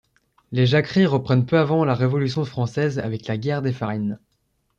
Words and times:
Les 0.51 0.65
jacqueries 0.65 1.05
reprennent 1.05 1.45
peu 1.45 1.59
avant 1.59 1.85
la 1.85 1.93
Révolution 1.93 2.43
française 2.43 2.97
avec 2.97 3.27
la 3.27 3.37
guerre 3.37 3.61
des 3.61 3.71
farines. 3.71 4.17